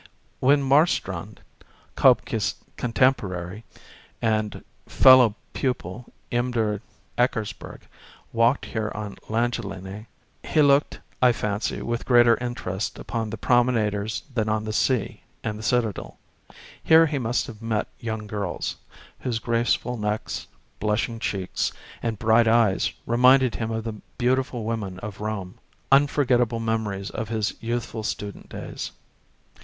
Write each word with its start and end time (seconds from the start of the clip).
When 0.39 0.63
Marstrand, 0.63 1.41
K0bke's 1.95 2.55
contemporary 2.75 3.63
and 4.19 4.63
fellow 4.87 5.35
pupil 5.53 6.11
imder 6.31 6.81
Eckersberg, 7.19 7.81
walked 8.33 8.65
here 8.65 8.91
on 8.95 9.17
Langelinie, 9.29 10.07
he 10.43 10.63
looked, 10.63 10.99
I 11.21 11.31
fancy 11.31 11.83
with 11.83 12.07
greater 12.07 12.35
interest 12.37 12.97
upon 12.97 13.29
the 13.29 13.37
promenaders 13.37 14.23
than 14.33 14.49
on 14.49 14.63
the 14.63 14.73
sea 14.73 15.21
and 15.43 15.59
the 15.59 15.61
Citadel. 15.61 16.17
Here 16.83 17.05
he 17.05 17.19
must 17.19 17.45
have 17.45 17.61
met 17.61 17.85
35 17.99 18.03
young 18.03 18.25
girls, 18.25 18.77
whose 19.19 19.37
graceful 19.37 19.97
necks, 19.97 20.47
blushing 20.79 21.19
cheeks, 21.19 21.71
and 22.01 22.17
bright 22.17 22.47
eyes 22.47 22.91
reminded 23.05 23.53
him 23.53 23.69
of 23.69 23.83
the 23.83 23.93
beautiful 24.17 24.63
women 24.63 24.97
of 25.01 25.21
Rome 25.21 25.59
â€" 25.91 26.07
^unforgettable 26.07 26.59
memories 26.59 27.11
of 27.11 27.29
his 27.29 27.53
youthful 27.61 28.01
student 28.01 28.49
days. 28.49 28.91